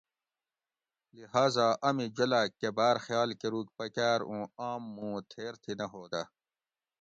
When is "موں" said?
4.95-5.17